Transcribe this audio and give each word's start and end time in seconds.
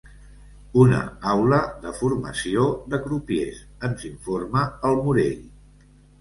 Una 0.83 1.01
aula 1.33 1.59
de 1.83 1.91
formació 1.97 2.63
de 2.95 3.01
crupiers 3.03 3.61
—ens 3.89 4.07
informa 4.11 4.65
el 4.91 4.99
Morell. 5.05 5.47